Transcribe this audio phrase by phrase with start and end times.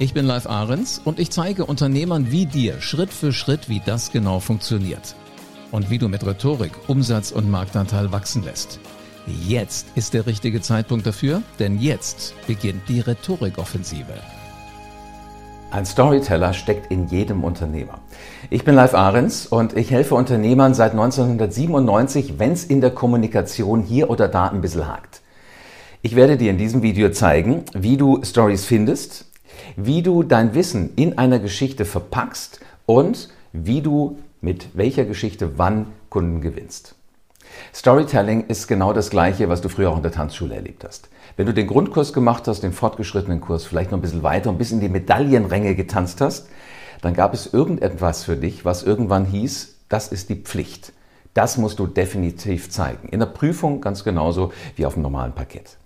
[0.00, 4.12] Ich bin Live Ahrens und ich zeige Unternehmern wie dir Schritt für Schritt, wie das
[4.12, 5.16] genau funktioniert.
[5.72, 8.78] Und wie du mit Rhetorik Umsatz und Marktanteil wachsen lässt.
[9.26, 14.14] Jetzt ist der richtige Zeitpunkt dafür, denn jetzt beginnt die Rhetorikoffensive.
[15.72, 17.98] Ein Storyteller steckt in jedem Unternehmer.
[18.50, 23.82] Ich bin Live Ahrens und ich helfe Unternehmern seit 1997, wenn es in der Kommunikation
[23.82, 25.22] hier oder da ein bisschen hakt.
[26.00, 29.27] Ich werde dir in diesem Video zeigen, wie du Stories findest,
[29.76, 35.86] wie du dein Wissen in einer Geschichte verpackst und wie du mit welcher Geschichte wann
[36.10, 36.94] Kunden gewinnst.
[37.74, 41.08] Storytelling ist genau das Gleiche, was du früher auch in der Tanzschule erlebt hast.
[41.36, 44.58] Wenn du den Grundkurs gemacht hast, den fortgeschrittenen Kurs, vielleicht noch ein bisschen weiter und
[44.58, 46.48] bis in die Medaillenränge getanzt hast,
[47.00, 50.92] dann gab es irgendetwas für dich, was irgendwann hieß, das ist die Pflicht.
[51.34, 53.08] Das musst du definitiv zeigen.
[53.08, 55.76] In der Prüfung ganz genauso wie auf dem normalen Parkett.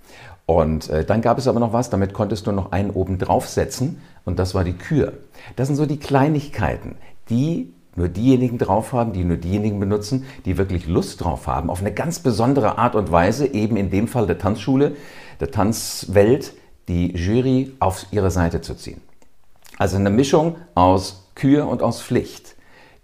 [0.46, 4.00] Und äh, dann gab es aber noch was, damit konntest du noch einen oben draufsetzen
[4.24, 5.12] und das war die Kür.
[5.56, 6.96] Das sind so die Kleinigkeiten,
[7.30, 11.80] die nur diejenigen drauf haben, die nur diejenigen benutzen, die wirklich Lust drauf haben, auf
[11.80, 14.96] eine ganz besondere Art und Weise, eben in dem Fall der Tanzschule,
[15.40, 16.54] der Tanzwelt,
[16.88, 19.00] die Jury auf ihre Seite zu ziehen.
[19.78, 22.56] Also eine Mischung aus Kür und aus Pflicht.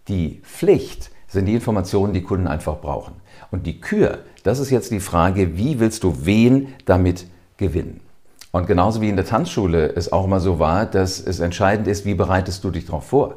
[0.08, 3.14] Die Pflicht sind die Informationen, die Kunden einfach brauchen.
[3.50, 7.26] Und die Kür, das ist jetzt die Frage, wie willst du wen damit
[7.56, 8.00] gewinnen?
[8.50, 12.06] Und genauso wie in der Tanzschule es auch immer so war, dass es entscheidend ist,
[12.06, 13.34] wie bereitest du dich darauf vor?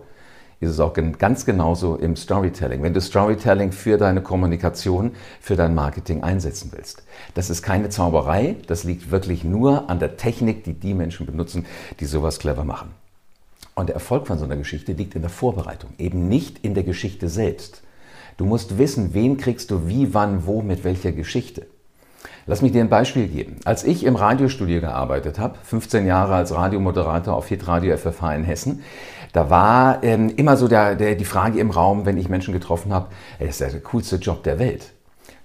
[0.61, 2.83] Ist es auch ganz genauso im Storytelling.
[2.83, 7.03] Wenn du Storytelling für deine Kommunikation, für dein Marketing einsetzen willst.
[7.33, 11.65] Das ist keine Zauberei, das liegt wirklich nur an der Technik, die die Menschen benutzen,
[11.99, 13.00] die sowas clever machen.
[13.75, 16.83] Und der Erfolg von so einer Geschichte liegt in der Vorbereitung, eben nicht in der
[16.83, 17.81] Geschichte selbst.
[18.37, 21.67] Du musst wissen, wen kriegst du wie, wann, wo, mit welcher Geschichte.
[22.47, 23.57] Lass mich dir ein Beispiel geben.
[23.65, 28.83] Als ich im Radiostudio gearbeitet habe, 15 Jahre als Radiomoderator auf Hitradio FFH in Hessen,
[29.33, 32.93] da war ähm, immer so der, der, die Frage im Raum, wenn ich Menschen getroffen
[32.93, 33.07] habe,
[33.39, 34.91] es ist der coolste Job der Welt.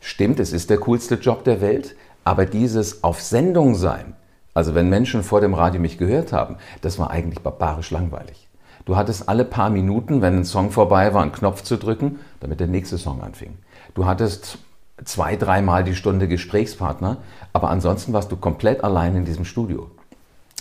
[0.01, 1.95] Stimmt, es ist der coolste Job der Welt,
[2.25, 4.15] aber dieses auf Sendung sein,
[4.57, 8.49] also wenn Menschen vor dem Radio mich gehört haben, das war eigentlich barbarisch langweilig.
[8.87, 12.61] Du hattest alle paar Minuten, wenn ein Song vorbei war, einen Knopf zu drücken, damit
[12.61, 13.59] der nächste Song anfing.
[13.95, 14.57] Du hattest
[15.05, 17.19] zwei, dreimal die Stunde Gesprächspartner,
[17.53, 19.91] aber ansonsten warst du komplett allein in diesem Studio.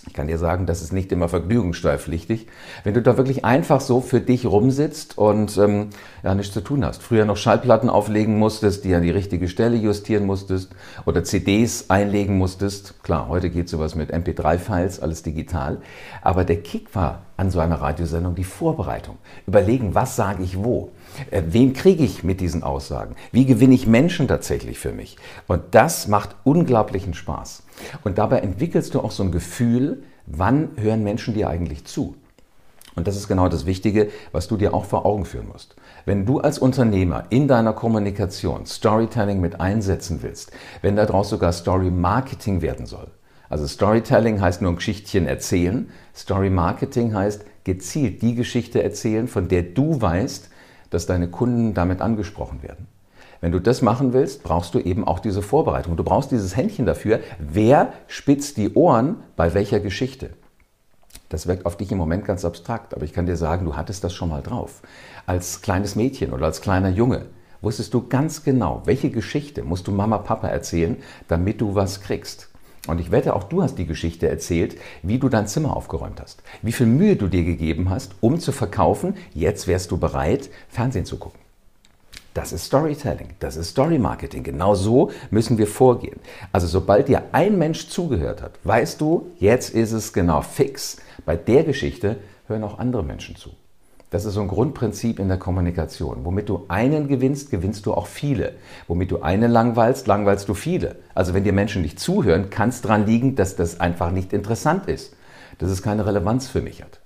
[0.08, 2.48] Ich kann dir sagen, das ist nicht immer vergnügungssteuerpflichtig.
[2.84, 5.90] Wenn du da wirklich einfach so für dich rumsitzt und ähm,
[6.24, 7.02] ja nichts zu tun hast.
[7.02, 12.38] Früher noch Schallplatten auflegen musstest, die an die richtige Stelle justieren musstest oder CDs einlegen
[12.38, 13.04] musstest.
[13.04, 15.78] Klar, heute geht sowas mit MP3-Files, alles digital.
[16.22, 19.18] Aber der Kick war an so einer Radiosendung die Vorbereitung.
[19.48, 20.92] Überlegen, was sage ich wo?
[21.32, 23.16] Äh, wen kriege ich mit diesen Aussagen?
[23.32, 25.18] Wie gewinne ich Menschen tatsächlich für mich?
[25.48, 27.64] Und das macht unglaublichen Spaß.
[28.04, 32.16] Und dabei entwickelst du auch so ein Gefühl, wann hören Menschen dir eigentlich zu?
[32.96, 35.76] Und das ist genau das Wichtige, was du dir auch vor Augen führen musst.
[36.06, 40.52] Wenn du als Unternehmer in deiner Kommunikation Storytelling mit einsetzen willst,
[40.82, 43.08] wenn daraus sogar Story Marketing werden soll,
[43.50, 49.50] also Storytelling heißt nur ein Geschichtchen erzählen, Story Marketing heißt gezielt die Geschichte erzählen, von
[49.50, 50.50] der du weißt,
[50.96, 52.88] dass deine Kunden damit angesprochen werden.
[53.42, 55.98] Wenn du das machen willst, brauchst du eben auch diese Vorbereitung.
[55.98, 57.20] Du brauchst dieses Händchen dafür.
[57.38, 60.30] Wer spitzt die Ohren bei welcher Geschichte?
[61.28, 64.06] Das wirkt auf dich im Moment ganz abstrakt, aber ich kann dir sagen, du hattest
[64.06, 64.82] das schon mal drauf.
[65.26, 67.26] Als kleines Mädchen oder als kleiner Junge
[67.62, 70.96] wusstest du ganz genau, welche Geschichte musst du Mama, Papa erzählen,
[71.28, 72.50] damit du was kriegst.
[72.88, 76.44] Und ich wette, auch du hast die Geschichte erzählt, wie du dein Zimmer aufgeräumt hast,
[76.62, 81.06] wie viel Mühe du dir gegeben hast, um zu verkaufen, jetzt wärst du bereit, Fernsehen
[81.06, 81.40] zu gucken.
[82.36, 84.44] Das ist Storytelling, das ist Story Marketing.
[84.44, 86.20] Genau so müssen wir vorgehen.
[86.52, 90.98] Also sobald dir ein Mensch zugehört hat, weißt du, jetzt ist es genau fix.
[91.26, 92.18] Bei der Geschichte
[92.48, 93.52] hören auch andere Menschen zu.
[94.16, 96.24] Das ist so ein Grundprinzip in der Kommunikation.
[96.24, 98.54] Womit du einen gewinnst, gewinnst du auch viele.
[98.88, 100.96] Womit du einen langweilst, langweilst du viele.
[101.14, 104.88] Also wenn dir Menschen nicht zuhören, kann es daran liegen, dass das einfach nicht interessant
[104.88, 105.18] ist.
[105.58, 107.02] Dass es keine Relevanz für mich hat.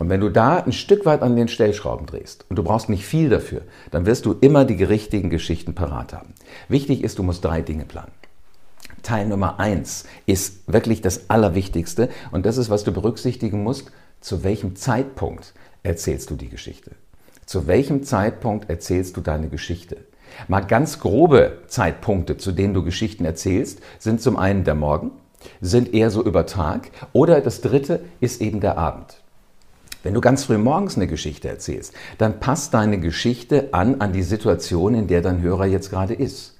[0.00, 3.06] Und wenn du da ein Stück weit an den Stellschrauben drehst und du brauchst nicht
[3.06, 3.60] viel dafür,
[3.92, 6.34] dann wirst du immer die richtigen Geschichten parat haben.
[6.68, 8.10] Wichtig ist, du musst drei Dinge planen.
[9.04, 13.92] Teil Nummer eins ist wirklich das Allerwichtigste und das ist, was du berücksichtigen musst.
[14.20, 16.92] Zu welchem Zeitpunkt erzählst du die Geschichte?
[17.46, 19.96] Zu welchem Zeitpunkt erzählst du deine Geschichte?
[20.46, 25.10] Mal ganz grobe Zeitpunkte, zu denen du Geschichten erzählst, sind zum einen der Morgen,
[25.60, 29.22] sind eher so über Tag oder das dritte ist eben der Abend.
[30.02, 34.22] Wenn du ganz früh morgens eine Geschichte erzählst, dann passt deine Geschichte an an die
[34.22, 36.57] Situation, in der dein Hörer jetzt gerade ist.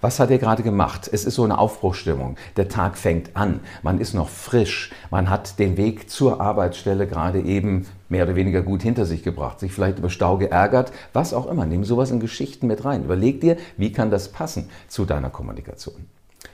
[0.00, 1.10] Was hat er gerade gemacht?
[1.12, 2.36] Es ist so eine Aufbruchstimmung.
[2.56, 3.60] Der Tag fängt an.
[3.82, 4.92] Man ist noch frisch.
[5.10, 9.58] Man hat den Weg zur Arbeitsstelle gerade eben mehr oder weniger gut hinter sich gebracht,
[9.58, 11.66] sich vielleicht über Stau geärgert, was auch immer.
[11.66, 13.04] Nimm sowas in Geschichten mit rein.
[13.04, 16.06] Überleg dir, wie kann das passen zu deiner Kommunikation.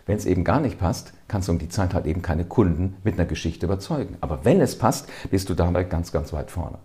[0.06, 2.96] Wenn es eben gar nicht passt, kannst du um die Zeit halt eben keine Kunden
[3.04, 4.16] mit einer Geschichte überzeugen.
[4.22, 6.78] Aber wenn es passt, bist du dabei ganz, ganz weit vorne.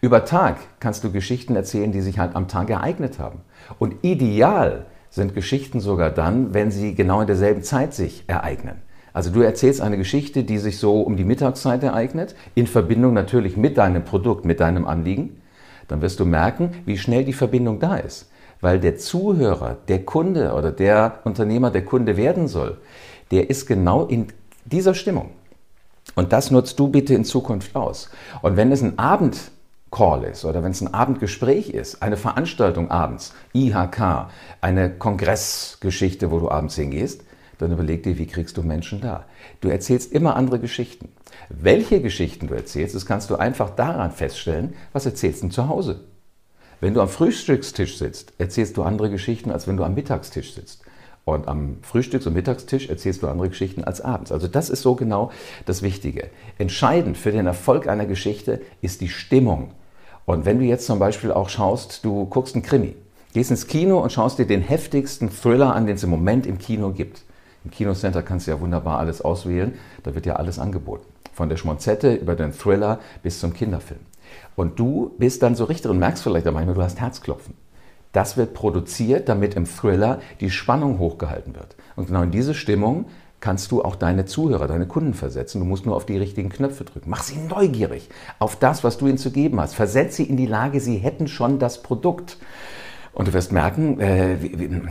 [0.00, 3.40] Über Tag kannst du Geschichten erzählen, die sich halt am Tag ereignet haben.
[3.78, 4.86] Und ideal
[5.16, 8.82] sind Geschichten sogar dann, wenn sie genau in derselben Zeit sich ereignen.
[9.14, 13.56] Also du erzählst eine Geschichte, die sich so um die Mittagszeit ereignet, in Verbindung natürlich
[13.56, 15.40] mit deinem Produkt, mit deinem Anliegen.
[15.88, 18.30] Dann wirst du merken, wie schnell die Verbindung da ist.
[18.60, 22.76] Weil der Zuhörer, der Kunde oder der Unternehmer, der Kunde werden soll,
[23.30, 24.26] der ist genau in
[24.66, 25.30] dieser Stimmung.
[26.14, 28.10] Und das nutzt du bitte in Zukunft aus.
[28.42, 29.50] Und wenn es ein Abend
[29.96, 34.28] Call ist oder wenn es ein Abendgespräch ist, eine Veranstaltung abends, IHK,
[34.60, 37.22] eine Kongressgeschichte, wo du abends hingehst,
[37.56, 39.24] dann überleg dir, wie kriegst du Menschen da.
[39.62, 41.08] Du erzählst immer andere Geschichten.
[41.48, 46.00] Welche Geschichten du erzählst, das kannst du einfach daran feststellen, was erzählst du zu Hause.
[46.82, 50.82] Wenn du am Frühstückstisch sitzt, erzählst du andere Geschichten, als wenn du am Mittagstisch sitzt.
[51.24, 54.30] Und am Frühstücks- und Mittagstisch erzählst du andere Geschichten als abends.
[54.30, 55.32] Also das ist so genau
[55.64, 56.28] das Wichtige.
[56.58, 59.72] Entscheidend für den Erfolg einer Geschichte ist die Stimmung.
[60.26, 62.96] Und wenn du jetzt zum Beispiel auch schaust, du guckst einen Krimi,
[63.32, 66.58] gehst ins Kino und schaust dir den heftigsten Thriller an, den es im Moment im
[66.58, 67.22] Kino gibt.
[67.64, 71.06] Im Kinocenter kannst du ja wunderbar alles auswählen, da wird ja alles angeboten.
[71.32, 74.00] Von der Schmonzette über den Thriller bis zum Kinderfilm.
[74.56, 77.54] Und du bist dann so richtig und merkst vielleicht manchmal, du hast Herzklopfen.
[78.12, 81.76] Das wird produziert, damit im Thriller die Spannung hochgehalten wird.
[81.94, 83.06] Und genau in diese Stimmung
[83.40, 85.60] kannst du auch deine Zuhörer, deine Kunden versetzen.
[85.60, 87.10] Du musst nur auf die richtigen Knöpfe drücken.
[87.10, 89.74] Mach sie neugierig auf das, was du ihnen zu geben hast.
[89.74, 92.38] Versetz sie in die Lage, sie hätten schon das Produkt.
[93.12, 94.82] Und du wirst merken, äh, wie,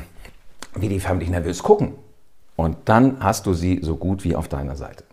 [0.75, 1.93] wie, die förmlich nervös gucken.
[2.55, 5.03] Und dann hast du sie so gut wie auf deiner Seite.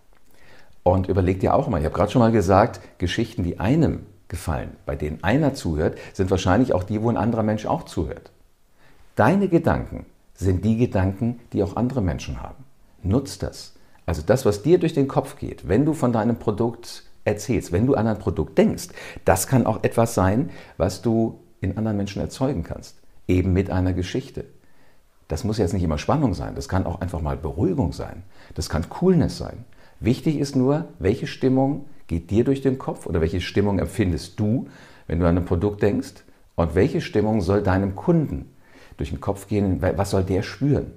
[0.82, 4.76] Und überleg dir auch mal, ich habe gerade schon mal gesagt, Geschichten, die einem gefallen,
[4.86, 8.30] bei denen einer zuhört, sind wahrscheinlich auch die, wo ein anderer Mensch auch zuhört.
[9.14, 12.64] Deine Gedanken sind die Gedanken, die auch andere Menschen haben.
[13.04, 13.74] Nutz das.
[14.06, 17.86] Also das, was dir durch den Kopf geht, wenn du von deinem Produkt erzählst, wenn
[17.86, 18.88] du an ein Produkt denkst,
[19.24, 22.96] das kann auch etwas sein, was du in anderen Menschen erzeugen kannst.
[23.28, 24.44] Eben mit einer Geschichte.
[25.28, 28.68] Das muss jetzt nicht immer Spannung sein, das kann auch einfach mal Beruhigung sein, das
[28.68, 29.64] kann Coolness sein.
[30.00, 34.68] Wichtig ist nur, welche Stimmung geht dir durch den Kopf oder welche Stimmung empfindest du,
[35.06, 36.24] wenn du an ein Produkt denkst?
[36.54, 38.54] Und welche Stimmung soll deinem Kunden
[38.96, 39.80] durch den Kopf gehen?
[39.80, 40.92] Was soll der spüren?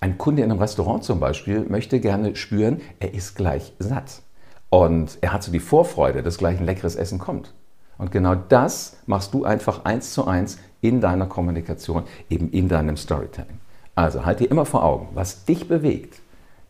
[0.00, 4.22] Ein Kunde in einem Restaurant zum Beispiel möchte gerne spüren, er ist gleich satt.
[4.70, 7.54] Und er hat so die Vorfreude, dass gleich ein leckeres Essen kommt.
[7.96, 12.96] Und genau das machst du einfach eins zu eins in deiner Kommunikation, eben in deinem
[12.96, 13.60] Storytelling.
[13.94, 16.20] Also halt dir immer vor Augen, was dich bewegt,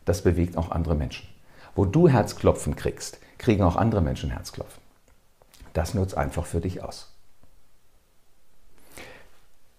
[0.05, 1.27] das bewegt auch andere Menschen.
[1.75, 4.81] Wo du Herzklopfen kriegst, kriegen auch andere Menschen Herzklopfen.
[5.73, 7.14] Das nutzt einfach für dich aus.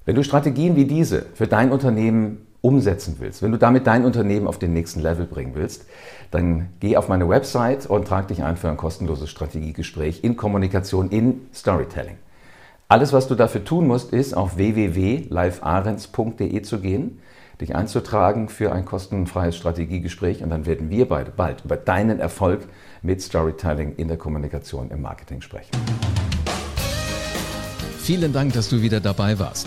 [0.07, 4.47] Wenn du Strategien wie diese für dein Unternehmen umsetzen willst, wenn du damit dein Unternehmen
[4.47, 5.87] auf den nächsten Level bringen willst,
[6.31, 11.11] dann geh auf meine Website und trag dich ein für ein kostenloses Strategiegespräch in Kommunikation,
[11.11, 12.19] in Storytelling.
[12.87, 17.19] Alles, was du dafür tun musst, ist auf www.livearens.de zu gehen,
[17.61, 22.69] dich einzutragen für ein kostenfreies Strategiegespräch und dann werden wir beide bald über deinen Erfolg
[23.03, 25.73] mit Storytelling in der Kommunikation im Marketing sprechen.
[27.99, 29.67] Vielen Dank, dass du wieder dabei warst.